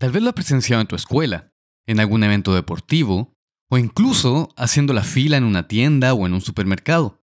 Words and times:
Tal 0.00 0.12
vez 0.12 0.22
lo 0.22 0.30
has 0.30 0.34
presenciado 0.34 0.80
en 0.80 0.88
tu 0.88 0.96
escuela, 0.96 1.52
en 1.86 2.00
algún 2.00 2.24
evento 2.24 2.54
deportivo, 2.54 3.34
o 3.70 3.76
incluso 3.76 4.48
haciendo 4.56 4.94
la 4.94 5.02
fila 5.02 5.36
en 5.36 5.44
una 5.44 5.68
tienda 5.68 6.14
o 6.14 6.26
en 6.26 6.32
un 6.32 6.40
supermercado. 6.40 7.22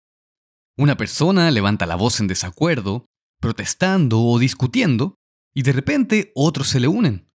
Una 0.78 0.96
persona 0.96 1.50
levanta 1.50 1.84
la 1.84 1.96
voz 1.96 2.20
en 2.20 2.28
desacuerdo, 2.28 3.06
protestando 3.40 4.22
o 4.22 4.38
discutiendo, 4.38 5.16
y 5.52 5.62
de 5.62 5.72
repente 5.72 6.30
otros 6.36 6.68
se 6.68 6.78
le 6.78 6.86
unen. 6.86 7.28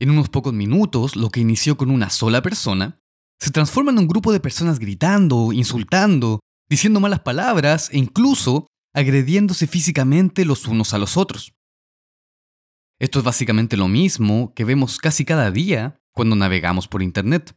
En 0.00 0.08
unos 0.08 0.30
pocos 0.30 0.54
minutos, 0.54 1.14
lo 1.14 1.28
que 1.28 1.40
inició 1.40 1.76
con 1.76 1.90
una 1.90 2.08
sola 2.08 2.40
persona 2.40 2.98
se 3.38 3.50
transforma 3.50 3.90
en 3.90 3.98
un 3.98 4.08
grupo 4.08 4.32
de 4.32 4.40
personas 4.40 4.78
gritando, 4.78 5.52
insultando, 5.52 6.40
diciendo 6.70 7.00
malas 7.00 7.20
palabras 7.20 7.90
e 7.92 7.98
incluso 7.98 8.68
agrediéndose 8.94 9.66
físicamente 9.66 10.46
los 10.46 10.66
unos 10.66 10.94
a 10.94 10.98
los 10.98 11.18
otros. 11.18 11.52
Esto 13.04 13.18
es 13.18 13.24
básicamente 13.26 13.76
lo 13.76 13.86
mismo 13.86 14.54
que 14.54 14.64
vemos 14.64 14.96
casi 14.96 15.26
cada 15.26 15.50
día 15.50 16.00
cuando 16.14 16.36
navegamos 16.36 16.88
por 16.88 17.02
Internet, 17.02 17.54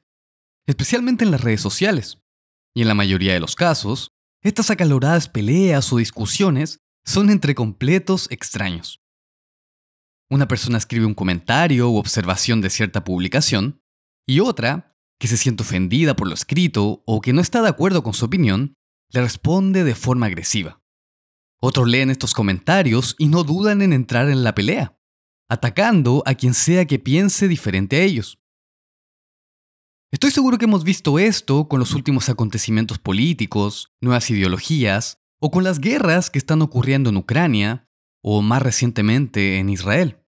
especialmente 0.68 1.23
en 1.23 1.32
las 1.32 1.40
redes 1.40 1.62
sociales. 1.62 2.22
Y 2.76 2.82
en 2.82 2.90
la 2.90 2.94
mayoría 2.94 3.32
de 3.32 3.40
los 3.40 3.56
casos, 3.56 4.12
estas 4.44 4.72
acaloradas 4.72 5.30
peleas 5.30 5.94
o 5.94 6.00
discusiones 6.00 6.80
son 7.06 7.30
entre 7.30 7.56
completos 7.56 8.30
extraños. 8.30 9.00
Una 10.30 10.50
persona 10.50 10.80
escribe 10.80 11.06
un 11.06 11.14
comentario 11.14 11.90
u 11.92 11.95
observación 11.95 12.59
de 12.59 12.70
cierta 12.70 13.06
publicación 13.06 13.80
y 14.28 14.42
otra, 14.42 14.98
que 15.18 15.30
se 15.30 15.38
siente 15.38 15.64
ofendida 15.64 16.18
por 16.18 16.28
lo 16.28 16.34
escrito 16.34 17.04
o 17.06 17.22
que 17.22 17.32
no 17.32 17.40
está 17.40 17.62
de 17.62 17.70
acuerdo 17.70 18.04
con 18.04 18.14
su 18.14 18.26
opinión, 18.26 18.73
le 19.12 19.22
responde 19.22 19.86
de 19.86 19.95
forma 19.95 20.26
agresiva. 20.26 20.82
Otros 21.62 21.88
leen 21.88 22.09
estos 22.09 22.34
comentarios 22.34 23.16
y 23.18 23.28
no 23.28 23.45
dudan 23.45 23.82
en 23.82 23.94
entrar 23.94 24.28
en 24.28 24.44
la 24.44 24.54
pelea 24.54 24.97
atacando 25.50 26.24
a 26.26 26.36
quien 26.36 26.54
sea 26.54 26.86
que 26.86 27.00
piense 27.00 27.48
diferente 27.48 27.98
a 27.98 28.02
ellos. 28.02 28.40
Estoy 30.12 30.32
seguro 30.32 30.58
que 30.58 30.66
hemos 30.66 30.84
visto 30.84 31.20
esto 31.20 31.67
con 31.67 31.80
los 31.80 31.94
últimos 31.94 32.30
acontecimientos 32.30 32.98
políticos, 32.98 33.94
nuevas 34.00 34.30
ideologías, 34.30 35.20
o 35.40 35.52
con 35.52 35.64
las 35.64 35.80
guerras 35.80 36.30
que 36.30 36.40
están 36.40 36.62
ocurriendo 36.62 37.09
en 37.09 37.18
Ucrania, 37.18 37.90
o 38.23 38.42
más 38.42 38.62
recientemente 38.62 39.59
en 39.59 39.70
Israel. 39.70 40.23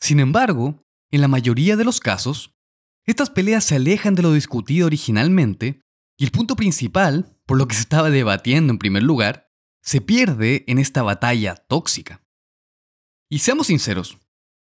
Sin 0.00 0.20
embargo, 0.20 0.84
en 1.10 1.20
la 1.20 1.28
mayoría 1.28 1.76
de 1.76 1.84
los 1.84 2.00
casos, 2.00 2.54
estas 3.04 3.30
peleas 3.30 3.64
se 3.64 3.76
alejan 3.76 4.14
de 4.14 4.22
lo 4.22 4.32
discutido 4.32 4.86
originalmente, 4.86 5.80
y 6.18 6.24
el 6.24 6.32
punto 6.32 6.56
principal, 6.56 7.38
por 7.46 7.58
lo 7.58 7.68
que 7.68 7.76
se 7.76 7.82
estaba 7.82 8.10
debatiendo 8.10 8.72
en 8.72 8.78
primer 8.78 9.04
lugar, 9.04 9.48
se 9.82 10.00
pierde 10.00 10.64
en 10.66 10.78
esta 10.78 11.02
batalla 11.02 11.54
tóxica. 11.54 12.25
Y 13.30 13.40
seamos 13.40 13.66
sinceros, 13.66 14.18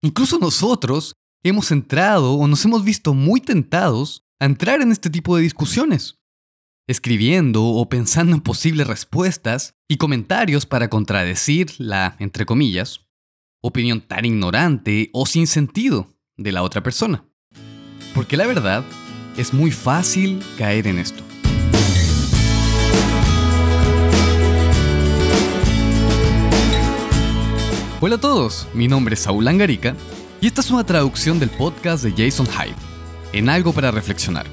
incluso 0.03 0.39
nosotros 0.39 1.15
hemos 1.43 1.71
entrado 1.73 2.35
o 2.35 2.47
nos 2.47 2.65
hemos 2.65 2.85
visto 2.85 3.15
muy 3.15 3.41
tentados 3.41 4.25
a 4.41 4.45
entrar 4.45 4.81
en 4.83 4.93
este 4.93 5.11
tipo 5.11 5.37
de 5.37 5.43
discusiones, 5.43 6.19
escribiendo 6.89 7.65
o 7.65 7.89
pensando 7.89 8.35
en 8.35 8.41
posibles 8.41 8.87
respuestas 8.87 9.75
y 9.89 9.97
comentarios 9.97 10.67
para 10.67 10.89
contradecir 10.89 11.73
la, 11.79 12.17
entre 12.21 12.47
comillas, 12.47 13.01
opinión 13.63 14.01
tan 14.01 14.25
ignorante 14.25 15.11
o 15.13 15.27
sin 15.27 15.47
sentido 15.47 16.15
de 16.37 16.53
la 16.53 16.63
otra 16.63 16.83
persona. 16.83 17.25
Porque 18.15 18.37
la 18.37 18.47
verdad, 18.47 18.85
es 19.37 19.53
muy 19.53 19.71
fácil 19.71 20.43
caer 20.57 20.87
en 20.87 20.99
esto. 20.99 21.26
Hola 28.07 28.15
a 28.15 28.21
todos, 28.21 28.69
mi 28.73 28.87
nombre 28.87 29.15
es 29.15 29.23
Saúl 29.23 29.49
Angarica 29.49 29.97
y 30.41 30.47
esta 30.47 30.61
es 30.61 30.71
una 30.71 30.87
traducción 30.87 31.41
del 31.41 31.51
podcast 31.51 32.05
de 32.05 32.13
Jason 32.13 32.47
Hyde, 32.47 32.77
En 33.33 33.49
algo 33.49 33.73
para 33.73 33.91
reflexionar, 33.91 34.47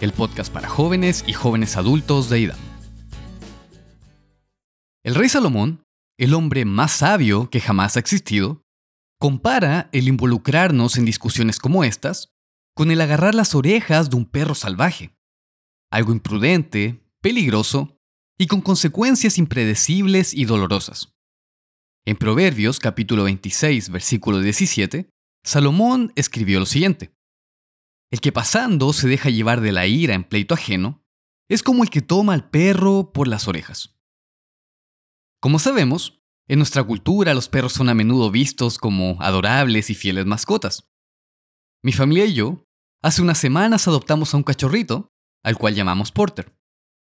el 0.00 0.12
podcast 0.12 0.52
para 0.52 0.68
jóvenes 0.68 1.24
y 1.26 1.32
jóvenes 1.32 1.76
adultos 1.76 2.30
de 2.30 2.38
IDAM. 2.42 2.58
El 5.02 5.16
rey 5.16 5.28
Salomón, 5.28 5.82
el 6.16 6.32
hombre 6.32 6.64
más 6.64 6.92
sabio 6.92 7.50
que 7.50 7.60
jamás 7.60 7.96
ha 7.96 7.98
existido, 7.98 8.62
compara 9.18 9.88
el 9.90 10.06
involucrarnos 10.06 10.96
en 10.96 11.04
discusiones 11.04 11.58
como 11.58 11.82
estas 11.82 12.32
con 12.72 12.92
el 12.92 13.00
agarrar 13.00 13.34
las 13.34 13.56
orejas 13.56 14.10
de 14.10 14.16
un 14.16 14.26
perro 14.26 14.54
salvaje, 14.54 15.10
algo 15.90 16.12
imprudente, 16.12 17.04
peligroso 17.20 17.98
y 18.38 18.46
con 18.46 18.60
consecuencias 18.60 19.38
impredecibles 19.38 20.32
y 20.32 20.44
dolorosas. 20.44 21.11
En 22.04 22.16
Proverbios 22.16 22.80
capítulo 22.80 23.22
26, 23.22 23.90
versículo 23.90 24.40
17, 24.40 25.08
Salomón 25.44 26.12
escribió 26.16 26.58
lo 26.58 26.66
siguiente. 26.66 27.14
El 28.10 28.20
que 28.20 28.32
pasando 28.32 28.92
se 28.92 29.06
deja 29.06 29.30
llevar 29.30 29.60
de 29.60 29.70
la 29.70 29.86
ira 29.86 30.14
en 30.14 30.24
pleito 30.24 30.54
ajeno, 30.54 31.04
es 31.48 31.62
como 31.62 31.84
el 31.84 31.90
que 31.90 32.02
toma 32.02 32.34
al 32.34 32.50
perro 32.50 33.12
por 33.12 33.28
las 33.28 33.46
orejas. 33.46 33.96
Como 35.40 35.60
sabemos, 35.60 36.20
en 36.48 36.58
nuestra 36.58 36.82
cultura 36.82 37.34
los 37.34 37.48
perros 37.48 37.72
son 37.72 37.88
a 37.88 37.94
menudo 37.94 38.32
vistos 38.32 38.78
como 38.78 39.16
adorables 39.22 39.88
y 39.88 39.94
fieles 39.94 40.26
mascotas. 40.26 40.90
Mi 41.84 41.92
familia 41.92 42.24
y 42.24 42.34
yo, 42.34 42.64
hace 43.00 43.22
unas 43.22 43.38
semanas 43.38 43.86
adoptamos 43.86 44.34
a 44.34 44.38
un 44.38 44.42
cachorrito, 44.42 45.12
al 45.44 45.56
cual 45.56 45.76
llamamos 45.76 46.10
Porter. 46.10 46.52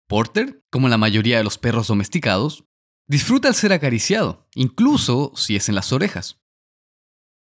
Porter, 0.08 0.64
como 0.72 0.90
la 0.90 1.00
mayoría 1.00 1.40
de 1.40 1.44
los 1.44 1.58
perros 1.58 1.88
domesticados, 1.88 2.66
Disfruta 3.08 3.48
el 3.48 3.54
ser 3.54 3.72
acariciado, 3.72 4.48
incluso 4.56 5.32
si 5.36 5.56
es 5.56 5.70
en 5.70 5.76
las 5.76 5.94
orejas. 5.94 6.42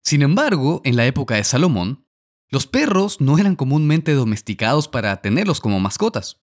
Sin 0.03 0.23
embargo, 0.23 0.81
en 0.85 0.97
la 0.97 1.07
época 1.07 1.35
de 1.35 1.45
Salomón, 1.45 2.07
los 2.51 2.67
perros 2.67 3.21
no 3.21 3.39
eran 3.39 3.57
comúnmente 3.57 4.13
domesticados 4.15 4.89
para 4.89 5.21
tenerlos 5.21 5.61
como 5.61 5.79
mascotas. 5.79 6.43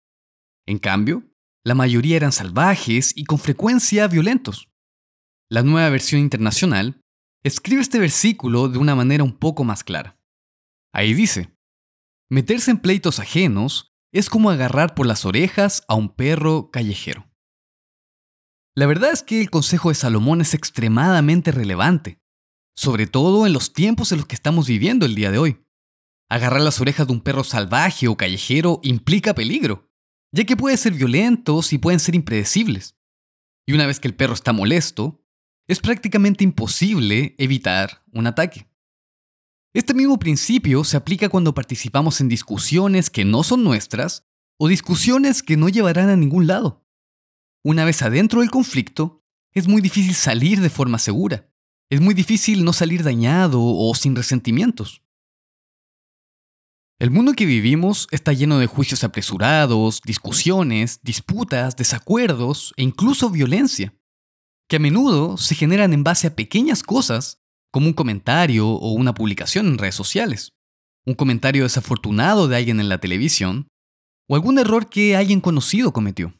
En 0.66 0.78
cambio, 0.78 1.24
la 1.64 1.74
mayoría 1.74 2.16
eran 2.16 2.32
salvajes 2.32 3.16
y 3.16 3.24
con 3.24 3.38
frecuencia 3.38 4.08
violentos. 4.08 4.68
La 5.50 5.62
nueva 5.62 5.88
versión 5.88 6.20
internacional 6.20 7.00
escribe 7.42 7.80
este 7.80 7.98
versículo 7.98 8.68
de 8.68 8.78
una 8.78 8.94
manera 8.94 9.24
un 9.24 9.38
poco 9.38 9.64
más 9.64 9.84
clara. 9.84 10.18
Ahí 10.92 11.14
dice, 11.14 11.54
meterse 12.30 12.70
en 12.70 12.78
pleitos 12.78 13.18
ajenos 13.20 13.94
es 14.12 14.28
como 14.28 14.50
agarrar 14.50 14.94
por 14.94 15.06
las 15.06 15.24
orejas 15.24 15.82
a 15.88 15.94
un 15.94 16.14
perro 16.14 16.70
callejero. 16.70 17.27
La 18.78 18.86
verdad 18.86 19.10
es 19.10 19.24
que 19.24 19.40
el 19.40 19.50
consejo 19.50 19.88
de 19.88 19.96
Salomón 19.96 20.40
es 20.40 20.54
extremadamente 20.54 21.50
relevante, 21.50 22.20
sobre 22.76 23.08
todo 23.08 23.44
en 23.44 23.52
los 23.52 23.72
tiempos 23.72 24.12
en 24.12 24.18
los 24.18 24.28
que 24.28 24.36
estamos 24.36 24.68
viviendo 24.68 25.04
el 25.04 25.16
día 25.16 25.32
de 25.32 25.38
hoy. 25.38 25.66
Agarrar 26.28 26.60
las 26.60 26.80
orejas 26.80 27.08
de 27.08 27.12
un 27.12 27.20
perro 27.20 27.42
salvaje 27.42 28.06
o 28.06 28.16
callejero 28.16 28.78
implica 28.84 29.34
peligro, 29.34 29.90
ya 30.30 30.44
que 30.44 30.56
pueden 30.56 30.78
ser 30.78 30.92
violentos 30.92 31.72
y 31.72 31.78
pueden 31.78 31.98
ser 31.98 32.14
impredecibles. 32.14 32.96
Y 33.66 33.72
una 33.72 33.84
vez 33.84 33.98
que 33.98 34.06
el 34.06 34.14
perro 34.14 34.34
está 34.34 34.52
molesto, 34.52 35.24
es 35.66 35.80
prácticamente 35.80 36.44
imposible 36.44 37.34
evitar 37.36 38.04
un 38.12 38.28
ataque. 38.28 38.70
Este 39.74 39.92
mismo 39.92 40.20
principio 40.20 40.84
se 40.84 40.96
aplica 40.96 41.28
cuando 41.28 41.52
participamos 41.52 42.20
en 42.20 42.28
discusiones 42.28 43.10
que 43.10 43.24
no 43.24 43.42
son 43.42 43.64
nuestras 43.64 44.28
o 44.56 44.68
discusiones 44.68 45.42
que 45.42 45.56
no 45.56 45.68
llevarán 45.68 46.10
a 46.10 46.16
ningún 46.16 46.46
lado. 46.46 46.87
Una 47.64 47.84
vez 47.84 48.02
adentro 48.02 48.40
del 48.40 48.50
conflicto, 48.50 49.24
es 49.52 49.66
muy 49.66 49.80
difícil 49.80 50.14
salir 50.14 50.60
de 50.60 50.70
forma 50.70 50.98
segura. 50.98 51.50
Es 51.90 52.00
muy 52.00 52.14
difícil 52.14 52.64
no 52.64 52.72
salir 52.72 53.02
dañado 53.02 53.60
o 53.62 53.94
sin 53.94 54.14
resentimientos. 54.14 55.02
El 57.00 57.10
mundo 57.10 57.32
que 57.34 57.46
vivimos 57.46 58.08
está 58.10 58.32
lleno 58.32 58.58
de 58.58 58.66
juicios 58.66 59.04
apresurados, 59.04 60.00
discusiones, 60.04 61.00
disputas, 61.02 61.76
desacuerdos 61.76 62.74
e 62.76 62.82
incluso 62.82 63.30
violencia, 63.30 63.94
que 64.68 64.76
a 64.76 64.80
menudo 64.80 65.36
se 65.36 65.54
generan 65.54 65.92
en 65.92 66.04
base 66.04 66.26
a 66.26 66.34
pequeñas 66.34 66.82
cosas, 66.82 67.40
como 67.70 67.86
un 67.86 67.92
comentario 67.92 68.68
o 68.68 68.92
una 68.92 69.14
publicación 69.14 69.66
en 69.66 69.78
redes 69.78 69.94
sociales, 69.94 70.54
un 71.06 71.14
comentario 71.14 71.62
desafortunado 71.62 72.48
de 72.48 72.56
alguien 72.56 72.80
en 72.80 72.88
la 72.88 72.98
televisión, 72.98 73.68
o 74.28 74.34
algún 74.34 74.58
error 74.58 74.88
que 74.88 75.16
alguien 75.16 75.40
conocido 75.40 75.92
cometió. 75.92 76.34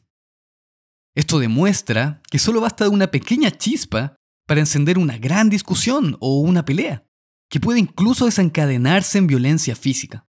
Esto 1.19 1.37
demuestra 1.37 2.21
que 2.31 2.39
solo 2.39 2.61
basta 2.61 2.87
una 2.87 3.11
pequeña 3.11 3.51
chispa 3.51 4.15
para 4.47 4.61
encender 4.61 4.97
una 4.97 5.17
gran 5.17 5.49
discusión 5.49 6.15
o 6.21 6.39
una 6.39 6.63
pelea, 6.63 7.05
que 7.49 7.59
puede 7.59 7.77
incluso 7.77 8.23
desencadenarse 8.23 9.17
en 9.17 9.27
violencia 9.27 9.75
física, 9.75 10.29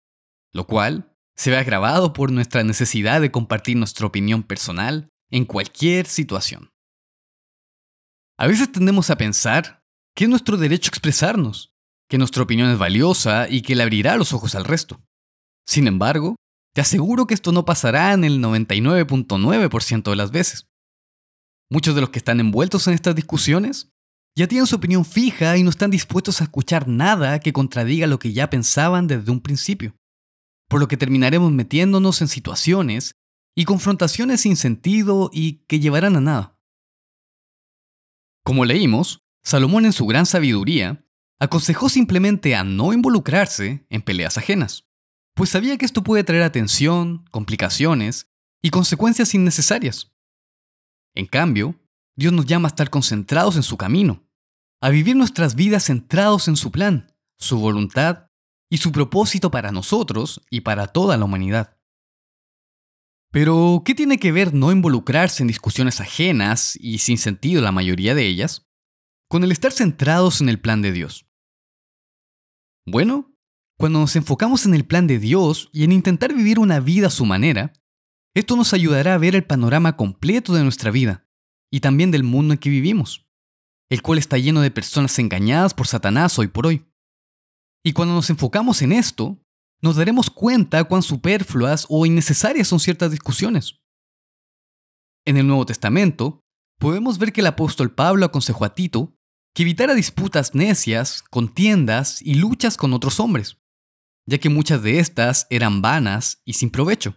lo 0.51 0.68
cual 0.68 1.15
se 1.38 1.51
ve 1.51 1.57
agravado 1.57 2.12
por 2.12 2.33
nuestra 2.33 2.65
necesidad 2.65 3.21
de 3.21 3.31
compartir 3.31 3.77
nuestra 3.77 4.06
opinión 4.06 4.44
personal 4.44 5.07
en 5.31 5.45
cualquier 5.45 6.06
situación. 6.06 6.69
A 8.38 8.47
veces 8.47 8.69
tendemos 8.69 9.09
a 9.09 9.15
pensar 9.15 9.85
que 10.13 10.25
es 10.25 10.30
nuestro 10.30 10.57
derecho 10.57 10.89
expresarnos, 10.89 11.71
que 12.09 12.18
nuestra 12.18 12.44
opinión 12.44 12.69
es 12.69 12.77
valiosa 12.77 13.47
y 13.47 13.62
que 13.62 13.77
le 13.77 13.83
abrirá 13.83 14.18
los 14.18 14.33
ojos 14.33 14.53
al 14.53 14.65
resto. 14.65 15.01
Sin 15.65 15.88
embargo, 15.88 16.35
te 16.75 16.81
aseguro 16.81 17.25
que 17.25 17.35
esto 17.35 17.53
no 17.53 17.63
pasará 17.63 18.12
en 18.12 18.25
el 18.25 18.41
99.9% 18.41 20.09
de 20.09 20.15
las 20.18 20.31
veces. 20.31 20.68
Muchos 21.73 21.95
de 21.95 22.01
los 22.01 22.11
que 22.11 22.19
están 22.19 22.39
envueltos 22.39 22.87
en 22.87 22.93
estas 22.93 23.15
discusiones 23.15 23.91
ya 24.37 24.47
tienen 24.47 24.67
su 24.67 24.75
opinión 24.75 25.03
fija 25.05 25.57
y 25.57 25.63
no 25.63 25.71
están 25.71 25.89
dispuestos 25.89 26.39
a 26.39 26.43
escuchar 26.43 26.87
nada 26.87 27.39
que 27.39 27.51
contradiga 27.51 28.05
lo 28.05 28.19
que 28.19 28.31
ya 28.31 28.47
pensaban 28.51 29.07
desde 29.07 29.31
un 29.31 29.41
principio, 29.41 29.95
por 30.69 30.79
lo 30.79 30.87
que 30.87 30.97
terminaremos 30.97 31.51
metiéndonos 31.51 32.21
en 32.21 32.27
situaciones 32.27 33.15
y 33.55 33.65
confrontaciones 33.65 34.41
sin 34.41 34.55
sentido 34.55 35.31
y 35.33 35.65
que 35.65 35.79
llevarán 35.79 36.15
a 36.15 36.21
nada. 36.21 36.59
Como 38.43 38.65
leímos, 38.65 39.23
Salomón 39.43 39.85
en 39.85 39.93
su 39.93 40.05
gran 40.05 40.27
sabiduría 40.27 41.03
aconsejó 41.39 41.89
simplemente 41.89 42.55
a 42.55 42.63
no 42.63 42.93
involucrarse 42.93 43.87
en 43.89 44.03
peleas 44.03 44.37
ajenas, 44.37 44.85
pues 45.33 45.49
sabía 45.49 45.79
que 45.79 45.87
esto 45.87 46.03
puede 46.03 46.23
traer 46.23 46.43
atención, 46.43 47.25
complicaciones 47.31 48.27
y 48.61 48.69
consecuencias 48.69 49.33
innecesarias. 49.33 50.12
En 51.15 51.25
cambio, 51.25 51.80
Dios 52.15 52.33
nos 52.33 52.45
llama 52.45 52.68
a 52.68 52.71
estar 52.71 52.89
concentrados 52.89 53.56
en 53.56 53.63
su 53.63 53.77
camino, 53.77 54.27
a 54.81 54.89
vivir 54.89 55.15
nuestras 55.15 55.56
vidas 55.56 55.86
centrados 55.86 56.48
en 56.48 56.56
su 56.56 56.71
plan, 56.71 57.12
su 57.38 57.60
voluntad 57.60 58.27
y 58.69 58.77
su 58.77 58.92
propósito 58.92 59.51
para 59.51 59.71
nosotros 59.71 60.42
y 60.50 60.62
para 60.62 60.88
toda 60.88 61.18
la 61.18 61.25
humanidad. 61.25 61.77
Pero, 63.31 63.81
¿qué 63.83 63.95
tiene 63.95 64.19
que 64.19 64.31
ver 64.31 64.54
no 64.54 64.71
involucrarse 64.71 65.42
en 65.42 65.48
discusiones 65.48 66.00
ajenas 66.00 66.75
y 66.80 67.00
sin 67.00 67.18
sentido 67.18 67.62
la 67.62 67.71
mayoría 67.71 68.13
de 68.13 68.27
ellas 68.27 68.68
con 69.27 69.44
el 69.44 69.51
estar 69.51 69.71
centrados 69.71 70.42
en 70.42 70.50
el 70.50 70.59
plan 70.59 70.83
de 70.83 70.92
Dios? 70.92 71.25
Bueno, 72.86 73.36
cuando 73.77 74.00
nos 74.00 74.16
enfocamos 74.16 74.66
en 74.66 74.75
el 74.75 74.86
plan 74.86 75.07
de 75.07 75.18
Dios 75.18 75.69
y 75.74 75.83
en 75.83 75.92
intentar 75.92 76.33
vivir 76.33 76.59
una 76.59 76.80
vida 76.80 77.07
a 77.07 77.12
su 77.12 77.25
manera, 77.25 77.74
esto 78.35 78.56
nos 78.56 78.74
ayudará 78.74 79.13
a 79.13 79.18
ver 79.18 79.35
el 79.35 79.44
panorama 79.44 79.95
completo 79.95 80.53
de 80.53 80.63
nuestra 80.63 80.91
vida 80.91 81.27
y 81.71 81.80
también 81.81 82.12
del 82.12 82.24
mundo 82.24 82.53
en 82.53 82.59
que 82.59 82.69
vivimos, 82.69 83.27
el 83.89 84.01
cual 84.01 84.18
está 84.18 84.38
lleno 84.38 84.62
de 84.62 84.71
personas 84.71 85.18
engañadas 85.19 85.74
por 85.74 85.88
Satanás 85.88 86.38
hoy 86.39 86.47
por 86.47 86.65
hoy. 86.65 86.85
Y 87.83 87.94
cuando 87.94 88.13
nos 88.13 88.30
enfocamos 88.30 88.81
en 88.81 88.91
esto, 88.91 89.39
nos 89.81 89.97
daremos 89.97 90.30
cuenta 90.30 90.83
cuán 90.85 91.03
superfluas 91.03 91.85
o 91.89 92.06
innecesarias 92.06 92.68
son 92.68 92.80
ciertas 92.80 93.12
discusiones. 93.12 93.81
En 95.25 95.38
el 95.38 95.45
Nuevo 95.45 95.65
Testamento, 95.65 96.39
podemos 96.80 97.18
ver 97.18 97.33
que 97.33 97.41
el 97.41 97.47
apóstol 97.47 97.94
Pablo 97.94 98.25
aconsejó 98.25 98.65
a 98.65 98.74
Tito 98.74 99.15
que 99.53 99.63
evitara 99.63 99.94
disputas 99.94 100.56
necias, 100.56 101.21
contiendas 101.21 102.21
y 102.21 102.35
luchas 102.35 102.77
con 102.77 102.94
otros 102.94 103.19
hombres, 103.19 103.62
ya 104.25 104.39
que 104.39 104.50
muchas 104.50 104.81
de 104.81 105.00
estas 105.00 105.45
eran 105.50 105.81
vanas 105.81 106.41
y 106.45 106.53
sin 106.53 106.71
provecho. 106.71 107.15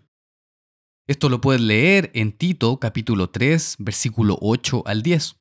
Esto 1.08 1.28
lo 1.28 1.40
puedes 1.40 1.62
leer 1.62 2.10
en 2.14 2.32
Tito 2.32 2.80
capítulo 2.80 3.30
3, 3.30 3.76
versículo 3.78 4.38
8 4.40 4.82
al 4.86 5.04
10. 5.04 5.36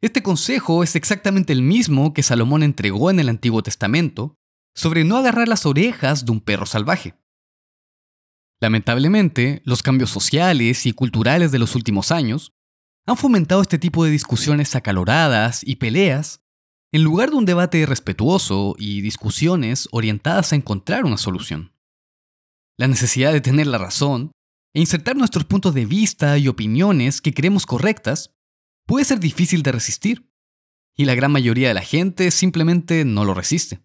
Este 0.00 0.22
consejo 0.22 0.82
es 0.82 0.96
exactamente 0.96 1.52
el 1.52 1.60
mismo 1.60 2.14
que 2.14 2.22
Salomón 2.22 2.62
entregó 2.62 3.10
en 3.10 3.20
el 3.20 3.28
Antiguo 3.28 3.62
Testamento 3.62 4.34
sobre 4.74 5.04
no 5.04 5.18
agarrar 5.18 5.46
las 5.46 5.66
orejas 5.66 6.24
de 6.24 6.32
un 6.32 6.40
perro 6.40 6.64
salvaje. 6.64 7.14
Lamentablemente, 8.58 9.60
los 9.66 9.82
cambios 9.82 10.08
sociales 10.08 10.86
y 10.86 10.92
culturales 10.92 11.52
de 11.52 11.58
los 11.58 11.74
últimos 11.74 12.10
años 12.10 12.54
han 13.06 13.18
fomentado 13.18 13.60
este 13.60 13.78
tipo 13.78 14.06
de 14.06 14.10
discusiones 14.10 14.74
acaloradas 14.74 15.60
y 15.66 15.76
peleas 15.76 16.40
en 16.92 17.02
lugar 17.02 17.28
de 17.28 17.36
un 17.36 17.44
debate 17.44 17.84
respetuoso 17.84 18.74
y 18.78 19.02
discusiones 19.02 19.86
orientadas 19.92 20.54
a 20.54 20.56
encontrar 20.56 21.04
una 21.04 21.18
solución. 21.18 21.74
La 22.78 22.88
necesidad 22.88 23.34
de 23.34 23.42
tener 23.42 23.66
la 23.66 23.78
razón 23.78 24.32
e 24.76 24.80
insertar 24.80 25.16
nuestros 25.16 25.46
puntos 25.46 25.72
de 25.72 25.86
vista 25.86 26.36
y 26.36 26.48
opiniones 26.48 27.22
que 27.22 27.32
creemos 27.32 27.64
correctas 27.64 28.36
puede 28.84 29.06
ser 29.06 29.18
difícil 29.18 29.62
de 29.62 29.72
resistir, 29.72 30.30
y 30.94 31.06
la 31.06 31.14
gran 31.14 31.32
mayoría 31.32 31.68
de 31.68 31.74
la 31.74 31.80
gente 31.80 32.30
simplemente 32.30 33.06
no 33.06 33.24
lo 33.24 33.32
resiste. 33.32 33.80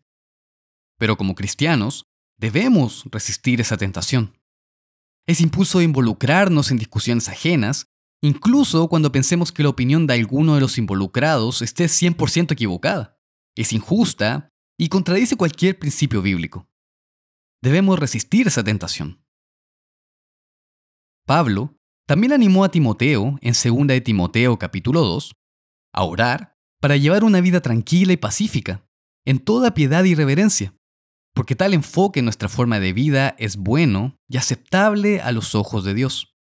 Pero 0.97 1.15
como 1.15 1.33
cristianos, 1.33 2.11
debemos 2.37 3.05
resistir 3.09 3.61
esa 3.61 3.77
tentación. 3.77 4.37
Ese 5.25 5.43
impulso 5.43 5.77
de 5.77 5.85
involucrarnos 5.85 6.71
en 6.71 6.77
discusiones 6.77 7.29
ajenas, 7.29 7.87
incluso 8.21 8.89
cuando 8.89 9.13
pensemos 9.13 9.53
que 9.53 9.63
la 9.63 9.69
opinión 9.69 10.07
de 10.07 10.15
alguno 10.15 10.55
de 10.55 10.61
los 10.61 10.77
involucrados 10.77 11.61
esté 11.61 11.85
100% 11.85 12.51
equivocada, 12.51 13.17
es 13.55 13.71
injusta 13.71 14.49
y 14.77 14.89
contradice 14.89 15.37
cualquier 15.37 15.79
principio 15.79 16.21
bíblico. 16.21 16.67
Debemos 17.61 17.97
resistir 17.97 18.47
esa 18.47 18.61
tentación. 18.61 19.21
Pablo 21.25 21.75
también 22.07 22.33
animó 22.33 22.63
a 22.63 22.71
Timoteo 22.71 23.37
en 23.41 23.53
2 23.53 23.87
de 23.87 24.01
Timoteo 24.01 24.57
capítulo 24.57 25.01
2 25.01 25.33
a 25.93 26.03
orar 26.03 26.57
para 26.81 26.97
llevar 26.97 27.23
una 27.23 27.41
vida 27.41 27.61
tranquila 27.61 28.13
y 28.13 28.17
pacífica, 28.17 28.83
en 29.25 29.39
toda 29.39 29.73
piedad 29.73 30.03
y 30.03 30.15
reverencia, 30.15 30.73
porque 31.33 31.55
tal 31.55 31.73
enfoque 31.73 32.19
en 32.19 32.25
nuestra 32.25 32.49
forma 32.49 32.79
de 32.79 32.91
vida 32.91 33.35
es 33.37 33.55
bueno 33.55 34.17
y 34.27 34.37
aceptable 34.37 35.21
a 35.21 35.31
los 35.31 35.53
ojos 35.53 35.83
de 35.83 35.93
Dios. 35.93 36.35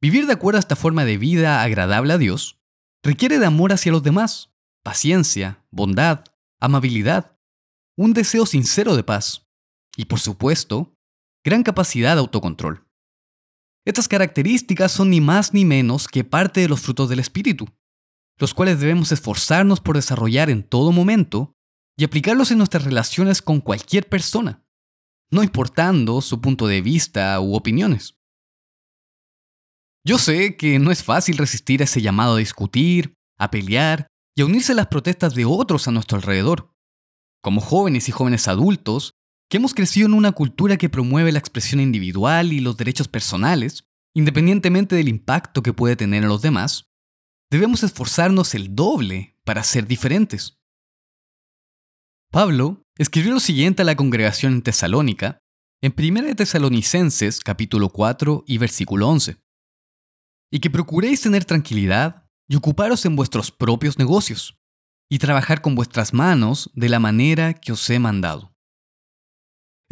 Vivir 0.00 0.26
de 0.26 0.32
acuerdo 0.32 0.58
a 0.58 0.60
esta 0.60 0.76
forma 0.76 1.04
de 1.04 1.18
vida 1.18 1.62
agradable 1.62 2.12
a 2.12 2.18
Dios 2.18 2.60
requiere 3.04 3.38
de 3.38 3.46
amor 3.46 3.72
hacia 3.72 3.92
los 3.92 4.02
demás, 4.02 4.54
paciencia, 4.84 5.64
bondad, 5.70 6.24
amabilidad, 6.60 7.38
un 7.96 8.12
deseo 8.12 8.46
sincero 8.46 8.96
de 8.96 9.04
paz 9.04 9.48
y, 9.96 10.06
por 10.06 10.20
supuesto, 10.20 10.94
gran 11.44 11.62
capacidad 11.62 12.14
de 12.14 12.20
autocontrol. 12.20 12.81
Estas 13.84 14.06
características 14.06 14.92
son 14.92 15.10
ni 15.10 15.20
más 15.20 15.54
ni 15.54 15.64
menos 15.64 16.06
que 16.06 16.24
parte 16.24 16.60
de 16.60 16.68
los 16.68 16.80
frutos 16.80 17.08
del 17.08 17.18
Espíritu, 17.18 17.66
los 18.38 18.54
cuales 18.54 18.80
debemos 18.80 19.10
esforzarnos 19.10 19.80
por 19.80 19.96
desarrollar 19.96 20.50
en 20.50 20.62
todo 20.62 20.92
momento 20.92 21.54
y 21.96 22.04
aplicarlos 22.04 22.50
en 22.50 22.58
nuestras 22.58 22.84
relaciones 22.84 23.42
con 23.42 23.60
cualquier 23.60 24.08
persona, 24.08 24.64
no 25.30 25.42
importando 25.42 26.20
su 26.20 26.40
punto 26.40 26.66
de 26.66 26.80
vista 26.80 27.40
u 27.40 27.54
opiniones. 27.54 28.18
Yo 30.04 30.18
sé 30.18 30.56
que 30.56 30.78
no 30.78 30.90
es 30.90 31.02
fácil 31.02 31.38
resistir 31.38 31.80
a 31.80 31.84
ese 31.84 32.02
llamado 32.02 32.34
a 32.34 32.38
discutir, 32.38 33.14
a 33.38 33.50
pelear 33.50 34.06
y 34.36 34.42
a 34.42 34.46
unirse 34.46 34.72
a 34.72 34.76
las 34.76 34.88
protestas 34.88 35.34
de 35.34 35.44
otros 35.44 35.86
a 35.86 35.92
nuestro 35.92 36.16
alrededor. 36.16 36.74
Como 37.42 37.60
jóvenes 37.60 38.08
y 38.08 38.12
jóvenes 38.12 38.48
adultos, 38.48 39.14
que 39.52 39.58
hemos 39.58 39.74
crecido 39.74 40.06
en 40.06 40.14
una 40.14 40.32
cultura 40.32 40.78
que 40.78 40.88
promueve 40.88 41.30
la 41.30 41.38
expresión 41.38 41.78
individual 41.78 42.54
y 42.54 42.60
los 42.60 42.78
derechos 42.78 43.06
personales, 43.06 43.84
independientemente 44.14 44.96
del 44.96 45.10
impacto 45.10 45.62
que 45.62 45.74
puede 45.74 45.94
tener 45.94 46.22
en 46.22 46.30
los 46.30 46.40
demás, 46.40 46.90
debemos 47.50 47.82
esforzarnos 47.82 48.54
el 48.54 48.74
doble 48.74 49.36
para 49.44 49.62
ser 49.62 49.86
diferentes. 49.86 50.58
Pablo 52.30 52.82
escribió 52.96 53.34
lo 53.34 53.40
siguiente 53.40 53.82
a 53.82 53.84
la 53.84 53.94
congregación 53.94 54.54
en 54.54 54.62
Tesalónica, 54.62 55.38
en 55.82 55.94
1 55.98 56.34
Tesalonicenses 56.34 57.40
capítulo 57.40 57.90
4 57.90 58.44
y 58.46 58.56
versículo 58.56 59.06
11. 59.10 59.36
Y 60.50 60.60
que 60.60 60.70
procuréis 60.70 61.20
tener 61.20 61.44
tranquilidad 61.44 62.26
y 62.48 62.56
ocuparos 62.56 63.04
en 63.04 63.16
vuestros 63.16 63.50
propios 63.50 63.98
negocios, 63.98 64.58
y 65.10 65.18
trabajar 65.18 65.60
con 65.60 65.74
vuestras 65.74 66.14
manos 66.14 66.70
de 66.72 66.88
la 66.88 67.00
manera 67.00 67.52
que 67.52 67.72
os 67.72 67.90
he 67.90 67.98
mandado. 67.98 68.51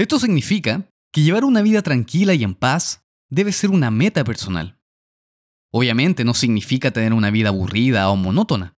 Esto 0.01 0.19
significa 0.19 0.89
que 1.13 1.23
llevar 1.23 1.45
una 1.45 1.63
vida 1.63 1.83
tranquila 1.83 2.35
y 2.35 2.45
en 2.45 2.55
paz 2.55 3.05
debe 3.29 3.53
ser 3.53 3.71
una 3.71 3.91
meta 3.91 4.25
personal. 4.25 4.81
Obviamente 5.73 6.25
no 6.25 6.35
significa 6.35 6.91
tener 6.91 7.13
una 7.13 7.31
vida 7.31 7.51
aburrida 7.51 8.09
o 8.11 8.17
monótona. 8.17 8.75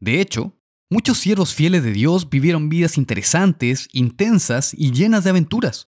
De 0.00 0.20
hecho, 0.20 0.58
Muchos 0.94 1.18
siervos 1.18 1.54
fieles 1.54 1.82
de 1.82 1.90
Dios 1.92 2.30
vivieron 2.30 2.68
vidas 2.68 2.98
interesantes, 2.98 3.88
intensas 3.92 4.72
y 4.74 4.92
llenas 4.92 5.24
de 5.24 5.30
aventuras, 5.30 5.88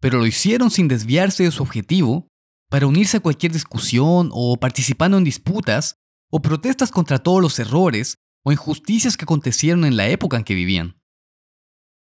pero 0.00 0.18
lo 0.18 0.26
hicieron 0.26 0.70
sin 0.70 0.88
desviarse 0.88 1.42
de 1.42 1.50
su 1.50 1.62
objetivo 1.62 2.28
para 2.70 2.86
unirse 2.86 3.18
a 3.18 3.20
cualquier 3.20 3.52
discusión 3.52 4.30
o 4.32 4.56
participando 4.56 5.18
en 5.18 5.24
disputas 5.24 5.98
o 6.30 6.40
protestas 6.40 6.90
contra 6.90 7.18
todos 7.18 7.42
los 7.42 7.58
errores 7.58 8.16
o 8.44 8.52
injusticias 8.52 9.18
que 9.18 9.24
acontecieron 9.24 9.84
en 9.84 9.98
la 9.98 10.08
época 10.08 10.38
en 10.38 10.44
que 10.44 10.54
vivían. 10.54 10.96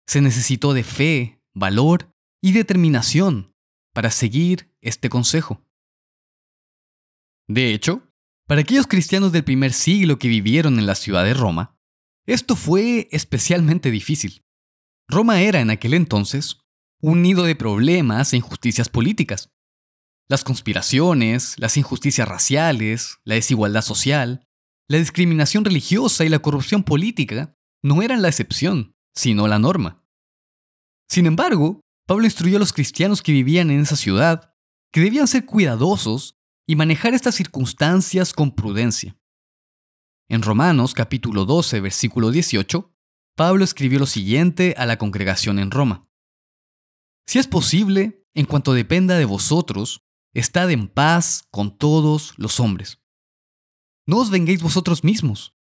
Se 0.07 0.21
necesitó 0.21 0.75
de 0.75 0.83
fe, 0.83 1.40
valor 1.55 2.15
y 2.43 2.53
determinación 2.53 3.55
para 3.93 4.11
seguir 4.11 4.75
este 4.81 5.09
consejo. 5.09 5.65
De 7.49 7.75
hecho, 7.75 8.09
para 8.47 8.63
aquellos 8.63 8.87
cristianos 8.87 9.33
del 9.33 9.45
primer 9.45 9.73
siglo 9.73 10.19
que 10.19 10.29
vivieron 10.29 10.79
en 10.79 10.87
la 10.87 10.95
ciudad 10.95 11.25
de 11.25 11.35
Roma, 11.35 11.79
esto 12.27 12.57
fue 12.57 13.09
especialmente 13.11 13.91
difícil. 13.91 14.45
Roma 15.09 15.41
era 15.41 15.61
en 15.61 15.71
aquel 15.71 15.95
entonces 15.95 16.59
un 17.01 17.23
nido 17.23 17.45
de 17.45 17.57
problemas 17.57 18.33
e 18.33 18.37
injusticias 18.37 18.89
políticas. 18.89 19.51
Las 20.29 20.45
conspiraciones, 20.45 21.57
las 21.59 21.77
injusticias 21.77 22.29
raciales, 22.29 23.19
la 23.25 23.35
desigualdad 23.35 23.83
social, 23.83 24.47
la 24.87 24.99
discriminación 24.99 25.65
religiosa 25.65 26.25
y 26.25 26.29
la 26.29 26.39
corrupción 26.41 26.85
política 26.85 27.57
no 27.83 28.03
eran 28.03 28.23
la 28.23 28.29
excepción, 28.29 28.95
sino 29.15 29.49
la 29.49 29.59
norma. 29.59 30.00
Sin 31.11 31.27
embargo, 31.27 31.81
Pablo 32.07 32.25
instruyó 32.25 32.57
a 32.57 32.61
los 32.61 32.73
cristianos 32.73 33.21
que 33.21 33.33
vivían 33.33 33.73
en 33.73 33.81
esa 33.81 33.97
ciudad 33.97 34.55
que 34.93 35.01
debían 35.01 35.27
ser 35.27 35.45
cuidadosos 35.45 36.37
y 36.69 36.77
manejar 36.77 37.15
estas 37.15 37.35
circunstancias 37.35 38.33
con 38.33 38.55
prudencia. 38.55 39.19
En 40.29 40.43
Romanos 40.43 40.95
capítulo 40.95 41.47
12, 41.47 41.81
versículo 41.81 42.31
18, 42.31 42.95
Pablo 43.37 43.65
escribió 43.65 43.99
lo 43.99 44.07
siguiente 44.07 44.77
a 44.79 44.87
la 44.87 44.99
congregación 44.99 45.59
en 45.59 45.73
Roma. 45.73 46.09
Si 47.27 47.41
es 47.41 47.49
posible, 47.49 48.25
en 48.35 48.47
cuanto 48.47 48.73
dependa 48.73 49.19
de 49.19 49.25
vosotros, 49.25 50.05
estad 50.33 50.71
en 50.71 50.87
paz 50.87 51.43
con 51.51 51.77
todos 51.77 52.35
los 52.37 52.61
hombres. 52.61 53.01
No 54.07 54.19
os 54.19 54.31
venguéis 54.31 54.63
vosotros 54.63 55.03
mismos, 55.03 55.57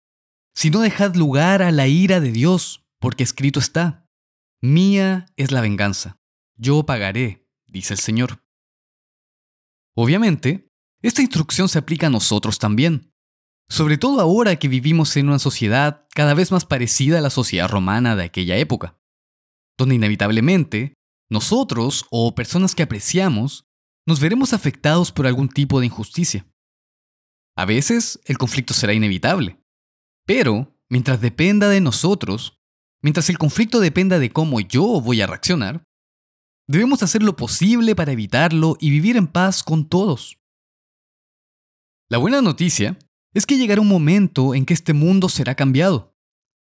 sino 0.55 0.81
dejad 0.81 1.15
lugar 1.15 1.63
a 1.63 1.73
la 1.73 1.87
ira 1.87 2.21
de 2.21 2.33
Dios, 2.33 2.85
porque 2.99 3.23
escrito 3.23 3.61
está, 3.61 4.08
Mía 4.61 5.27
es 5.37 5.53
la 5.53 5.61
venganza, 5.61 6.19
yo 6.57 6.85
pagaré, 6.85 7.49
dice 7.69 7.95
el 7.95 8.01
Señor. 8.01 8.43
Obviamente, 9.95 10.69
esta 11.01 11.23
instrucción 11.23 11.69
se 11.69 11.79
aplica 11.79 12.09
a 12.09 12.11
nosotros 12.11 12.59
también, 12.59 13.13
sobre 13.69 13.99
todo 13.99 14.21
ahora 14.21 14.57
que 14.57 14.67
vivimos 14.67 15.17
en 15.17 15.29
una 15.29 15.39
sociedad 15.39 16.09
cada 16.13 16.35
vez 16.35 16.51
más 16.51 16.65
parecida 16.65 17.19
a 17.19 17.21
la 17.21 17.31
sociedad 17.31 17.69
romana 17.69 18.17
de 18.17 18.25
aquella 18.25 18.57
época, 18.57 18.99
donde 19.77 19.95
inevitablemente 19.95 20.95
nosotros 21.31 22.07
o 22.11 22.35
personas 22.35 22.75
que 22.75 22.83
apreciamos 22.83 23.69
nos 24.07 24.19
veremos 24.19 24.55
afectados 24.55 25.13
por 25.13 25.27
algún 25.27 25.49
tipo 25.49 25.79
de 25.79 25.87
injusticia. 25.87 26.47
A 27.57 27.65
veces 27.65 28.21
el 28.25 28.39
conflicto 28.39 28.75
será 28.75 28.93
inevitable, 28.93 29.61
pero 30.27 30.77
mientras 30.89 31.21
dependa 31.21 31.69
de 31.69 31.81
nosotros, 31.81 32.58
mientras 33.03 33.31
el 33.31 33.39
conflicto 33.39 33.81
dependa 33.81 34.19
de 34.19 34.31
cómo 34.31 34.61
yo 34.61 35.01
voy 35.01 35.21
a 35.21 35.27
reaccionar, 35.27 35.85
debemos 36.67 37.03
hacer 37.03 37.23
lo 37.23 37.37
posible 37.37 37.95
para 37.95 38.13
evitarlo 38.13 38.77
y 38.81 38.91
vivir 38.91 39.17
en 39.17 39.27
paz 39.27 39.63
con 39.63 39.89
todos. 39.89 40.39
La 42.11 42.19
buena 42.19 42.41
noticia 42.41 42.99
es 43.35 43.47
que 43.47 43.59
llegará 43.59 43.81
un 43.81 43.89
momento 43.89 44.55
en 44.55 44.65
que 44.65 44.75
este 44.75 44.95
mundo 44.95 45.29
será 45.29 45.55
cambiado. 45.55 46.15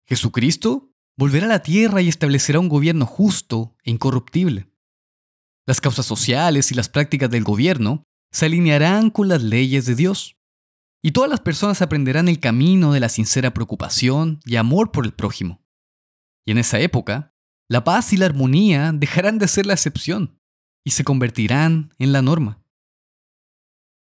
Jesucristo 0.08 0.92
volverá 1.18 1.46
a 1.46 1.50
la 1.50 1.62
tierra 1.62 2.02
y 2.02 2.08
establecerá 2.08 2.60
un 2.60 2.70
gobierno 2.70 3.06
justo 3.06 3.76
e 3.84 3.92
incorruptible. 3.92 4.70
Las 5.68 5.82
causas 5.82 6.06
sociales 6.06 6.72
y 6.72 6.76
las 6.76 6.90
prácticas 6.90 7.30
del 7.30 7.44
gobierno 7.44 8.04
se 8.32 8.46
alinearán 8.46 9.10
con 9.10 9.28
las 9.28 9.42
leyes 9.42 9.86
de 9.86 9.96
Dios. 9.96 10.38
Y 11.02 11.12
todas 11.12 11.30
las 11.30 11.40
personas 11.40 11.82
aprenderán 11.82 12.28
el 12.28 12.40
camino 12.40 12.94
de 12.94 13.00
la 13.00 13.10
sincera 13.10 13.54
preocupación 13.54 14.40
y 14.46 14.56
amor 14.58 14.92
por 14.92 15.06
el 15.06 15.14
prójimo. 15.14 15.65
Y 16.46 16.52
en 16.52 16.60
esa 16.60 16.80
época, 16.80 17.34
la 17.68 17.84
paz 17.84 18.14
y 18.14 18.18
la 18.18 18.28
armonía 18.28 18.92
dejarán 18.94 19.40
de 19.40 19.48
ser 19.48 19.66
la 19.66 19.74
excepción 19.74 20.40
y 20.86 20.92
se 20.92 21.04
convertirán 21.04 21.94
en 21.98 22.12
la 22.12 22.22
norma. 22.22 22.64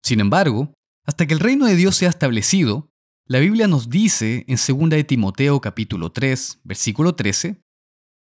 Sin 0.02 0.20
embargo, 0.20 0.74
hasta 1.04 1.26
que 1.26 1.34
el 1.34 1.40
reino 1.40 1.66
de 1.66 1.76
Dios 1.76 1.96
sea 1.96 2.08
establecido, 2.08 2.90
la 3.28 3.38
Biblia 3.38 3.68
nos 3.68 3.88
dice 3.88 4.44
en 4.48 4.56
2 4.56 4.90
de 4.90 5.04
Timoteo 5.04 5.60
capítulo 5.60 6.12
3, 6.12 6.60
versículo 6.64 7.14
13, 7.14 7.62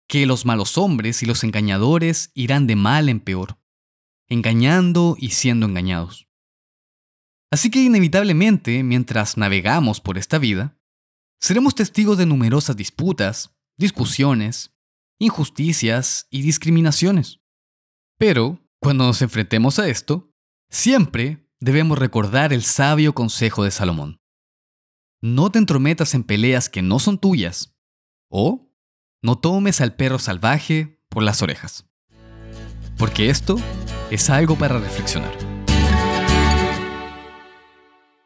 que 0.08 0.26
los 0.26 0.44
malos 0.44 0.76
hombres 0.76 1.22
y 1.22 1.26
los 1.26 1.44
engañadores 1.44 2.30
irán 2.34 2.66
de 2.66 2.76
mal 2.76 3.08
en 3.08 3.20
peor, 3.20 3.58
engañando 4.28 5.16
y 5.18 5.30
siendo 5.30 5.66
engañados. 5.66 6.28
Así 7.50 7.70
que 7.70 7.82
inevitablemente, 7.82 8.82
mientras 8.82 9.36
navegamos 9.36 10.00
por 10.00 10.18
esta 10.18 10.38
vida, 10.38 10.76
seremos 11.40 11.74
testigos 11.74 12.18
de 12.18 12.26
numerosas 12.26 12.76
disputas, 12.76 13.56
discusiones, 13.80 14.76
injusticias 15.18 16.26
y 16.30 16.42
discriminaciones. 16.42 17.40
Pero, 18.18 18.60
cuando 18.78 19.06
nos 19.06 19.22
enfrentemos 19.22 19.78
a 19.78 19.88
esto, 19.88 20.30
siempre 20.68 21.48
debemos 21.58 21.98
recordar 21.98 22.52
el 22.52 22.62
sabio 22.62 23.14
consejo 23.14 23.64
de 23.64 23.70
Salomón. 23.70 24.20
No 25.22 25.50
te 25.50 25.58
entrometas 25.58 26.14
en 26.14 26.24
peleas 26.24 26.68
que 26.68 26.82
no 26.82 26.98
son 26.98 27.18
tuyas, 27.18 27.74
o 28.30 28.70
no 29.22 29.38
tomes 29.38 29.80
al 29.80 29.96
perro 29.96 30.18
salvaje 30.18 31.02
por 31.08 31.22
las 31.22 31.42
orejas. 31.42 31.86
Porque 32.98 33.30
esto 33.30 33.56
es 34.10 34.28
algo 34.28 34.56
para 34.56 34.78
reflexionar. 34.78 35.49